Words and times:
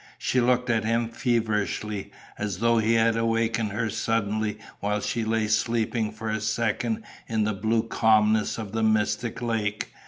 She 0.17 0.41
looked 0.41 0.71
at 0.71 0.83
him 0.83 1.09
feverishly, 1.09 2.11
as 2.35 2.57
though 2.57 2.79
he 2.79 2.95
had 2.95 3.15
awakened 3.15 3.71
her 3.71 3.87
suddenly 3.91 4.57
while 4.79 4.99
she 4.99 5.23
lay 5.23 5.47
sleeping 5.47 6.11
for 6.11 6.31
a 6.31 6.41
second 6.41 7.03
in 7.27 7.43
the 7.43 7.53
blue 7.53 7.83
calmness 7.83 8.57
of 8.57 8.71
the 8.71 8.81
mystic 8.81 9.43
lake. 9.43 9.93